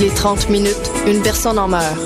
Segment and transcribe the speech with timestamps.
[0.00, 2.00] les 30 minutes, une personne en meurt.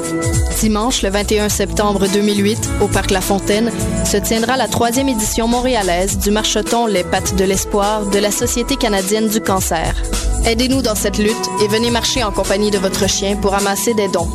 [0.58, 3.70] Dimanche, le 21 septembre 2008, au Parc La Fontaine,
[4.04, 8.76] se tiendra la troisième édition montréalaise du marcheton Les Pattes de l'Espoir de la Société
[8.76, 9.94] canadienne du cancer.
[10.44, 14.08] Aidez-nous dans cette lutte et venez marcher en compagnie de votre chien pour amasser des
[14.08, 14.28] dons.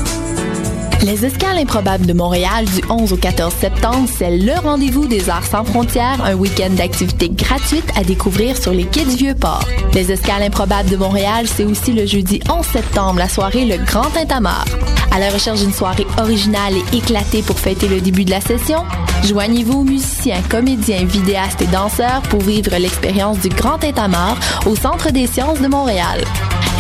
[1.03, 5.47] Les Escales improbables de Montréal du 11 au 14 septembre, c'est le rendez-vous des arts
[5.47, 9.65] sans frontières, un week-end d'activités gratuites à découvrir sur les quais du Vieux-Port.
[9.95, 14.11] Les Escales improbables de Montréal, c'est aussi le jeudi 11 septembre, la soirée Le Grand
[14.11, 14.67] Tintamarre.
[15.11, 18.85] À la recherche d'une soirée originale et éclatée pour fêter le début de la session,
[19.25, 25.27] joignez-vous musiciens, comédiens, vidéastes et danseurs pour vivre l'expérience du Grand Tintamarre au Centre des
[25.27, 26.21] sciences de Montréal.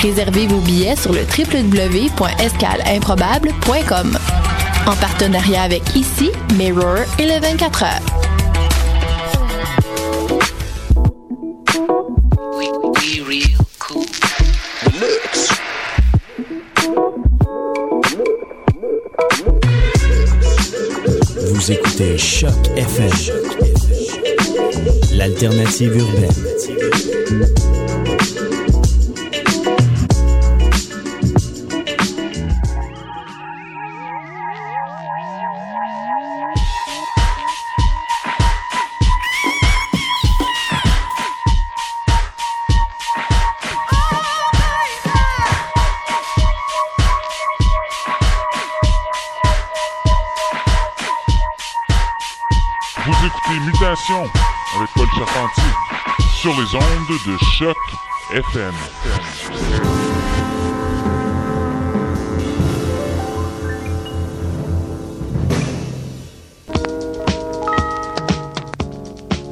[0.02, 4.18] Réservez vos billets sur le www.escaleimprobable.com.
[4.86, 8.00] En partenariat avec ICI, Mirror et le 24 heures.
[21.52, 23.10] Vous écoutez Choc FM,
[25.12, 26.32] l'alternative urbaine.
[56.60, 57.76] Les ondes de Choc
[58.34, 58.74] FM.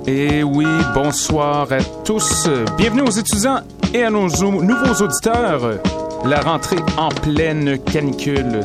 [0.07, 2.49] Et oui, bonsoir à tous.
[2.79, 3.61] Bienvenue aux étudiants
[3.93, 5.79] et à nos ou- nouveaux auditeurs.
[6.25, 8.61] La rentrée en pleine canicule.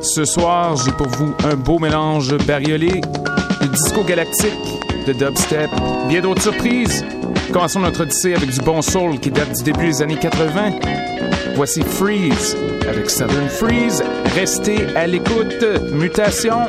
[0.00, 3.00] Ce soir, j'ai pour vous un beau mélange bariolé
[3.60, 4.52] de disco galactique,
[5.06, 5.70] de dubstep,
[6.08, 7.04] bien d'autres surprises.
[7.52, 10.72] Commençons notre odyssée avec du bon soul qui date du début des années 80.
[11.56, 12.56] Voici Freeze
[12.88, 14.02] avec Southern Freeze.
[14.34, 15.64] Restez à l'écoute.
[15.92, 16.68] Mutation.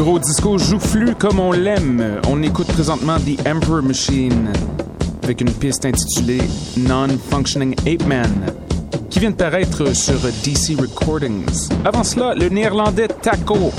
[0.00, 2.22] Gros disco joufflu comme on l'aime.
[2.26, 4.48] On écoute présentement The Emperor Machine
[5.22, 6.40] avec une piste intitulée
[6.78, 8.46] Non-Functioning Ape Man
[9.10, 11.68] qui vient de paraître sur DC Recordings.
[11.84, 13.72] Avant cela, le néerlandais Taco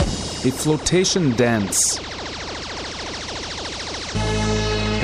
[0.45, 1.99] et Flotation Dance.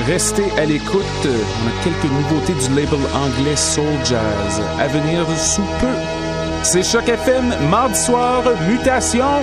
[0.06, 5.62] Restez à l'écoute, on a quelques nouveautés du label anglais Soul Jazz à venir sous
[5.80, 6.62] peu.
[6.62, 9.42] C'est Choc FM, mardi soir, mutation.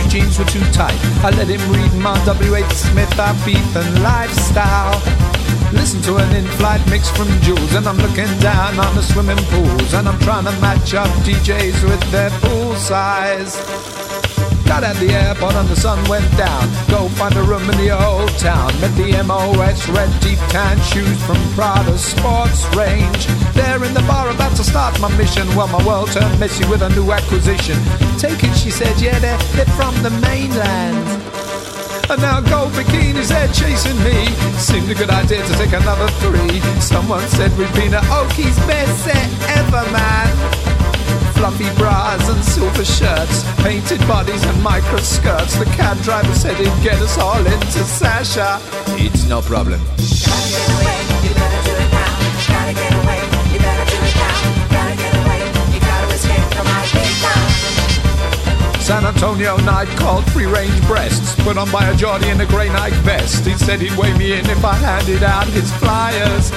[0.31, 0.97] jeans were too tight.
[1.23, 2.65] I let him read my W.H.
[2.71, 3.09] Smith,
[3.45, 5.01] beef and lifestyle.
[5.73, 9.93] Listen to an in-flight mix from Jules And I'm looking down on the swimming pools
[9.93, 13.55] And I'm trying to match up DJs with their pool size
[14.65, 17.91] Got at the airport and the sun went down Go find a room in the
[17.91, 23.93] old town Met the MOS red deep tan shoes from Prada Sports Range There in
[23.93, 27.13] the bar about to start my mission Well my world turned messy with a new
[27.13, 27.77] acquisition
[28.17, 31.31] Take it she said yeah they're, they're from the mainland
[32.11, 34.27] and now gold bikinis, they're chasing me.
[34.59, 36.59] Seemed a good idea to take another three.
[36.81, 40.27] Someone said we've been at Oki's best set ever, man.
[41.31, 45.55] Fluffy bras and silver shirts, painted bodies and micro skirts.
[45.55, 48.59] The cab driver said he'd get us all into Sasha.
[48.99, 49.79] It's no problem.
[49.79, 52.47] Gotta get away, you better do it now.
[52.47, 53.20] Gotta get away,
[58.91, 62.67] San Antonio night called free range breasts, put on by a Geordie in a grey
[62.67, 63.45] night vest.
[63.45, 66.51] He said he'd weigh me in if I handed out his flyers.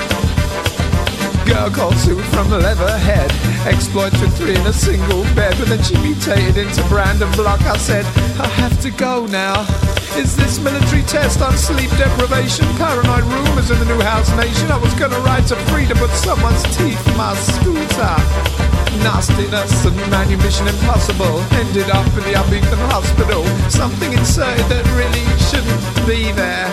[1.46, 3.30] Girl called Sue from Leatherhead,
[3.68, 7.60] exploits with three in a single bed, but then she mutated into Brandon Block.
[7.62, 8.04] I said,
[8.42, 9.62] I have to go now.
[10.18, 12.66] Is this military test on sleep deprivation?
[12.74, 14.72] Paranoid rumors in the new house nation.
[14.72, 18.63] I was gonna ride to freedom, but someone's teeth my scooter.
[19.02, 21.40] Nastiness and manumission impossible.
[21.52, 23.44] Ended up in the Abington hospital.
[23.70, 26.68] Something inserted that really shouldn't be there.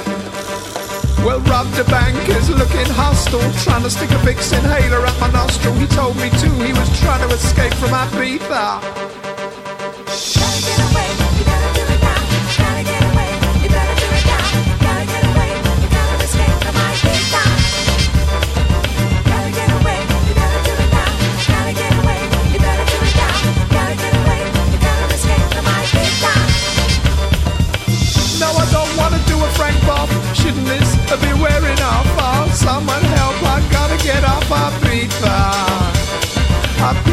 [1.25, 5.31] Well, Rob the bank is looking hostile, trying to stick a Vicks inhaler up my
[5.31, 5.73] nostril.
[5.75, 9.20] He told me too he was trying to escape from Ibiza.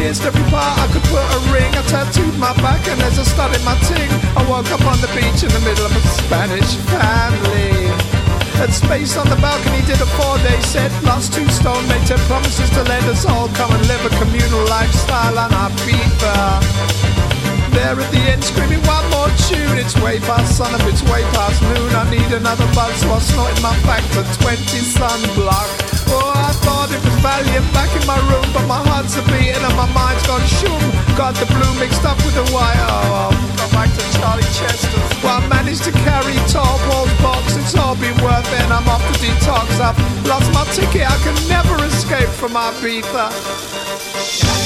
[0.09, 1.69] Pierced every part I could put a ring.
[1.77, 4.09] I tattooed my back and there's a stud in my ting.
[4.41, 7.93] I woke up on the beach in the middle of a Spanish family.
[8.57, 10.89] Had space on the balcony, did a four-day set.
[11.05, 14.65] Lost two stone, made ten promises to let us all come and live a communal
[14.73, 16.35] lifestyle on our FIFA.
[17.77, 19.77] There at the end, screaming one more tune.
[19.77, 21.93] It's way past sun up, it's way past noon.
[21.93, 24.57] I need another buzz, so I snorted my factor 20
[24.89, 25.88] sunblock.
[26.11, 29.61] Oh, I thought it was Valiant back in my room, but my heart's a beating
[29.61, 30.81] and my mind's gone shoom.
[31.17, 32.81] Got the blue mixed up with the white.
[32.89, 34.89] Oh, oh, got back to Charlie Chester.
[35.23, 37.57] Well, I managed to carry tall walls box.
[37.57, 39.81] It's all been worth it, and I'm off to detox.
[39.81, 44.58] I've lost my ticket, I can never escape from Ibiza.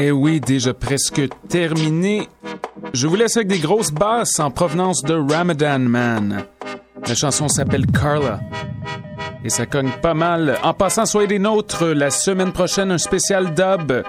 [0.00, 2.28] Eh oui, déjà presque terminé.
[2.92, 6.44] Je vous laisse avec des grosses basses en provenance de Ramadan Man.
[7.04, 8.38] La chanson s'appelle Carla.
[9.44, 10.56] Et ça cogne pas mal.
[10.62, 14.04] En passant, soyez des nôtres la semaine prochaine, un spécial dub.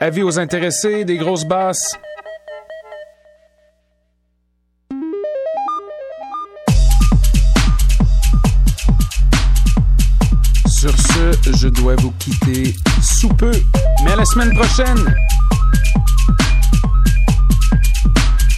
[0.00, 1.96] Avis aux intéressés, des grosses basses.
[10.66, 12.74] Sur ce, je dois vous quitter
[13.20, 13.50] sous peu,
[14.04, 15.14] mais à la semaine prochaine.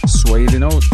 [0.05, 0.87] Soyez des nôtres.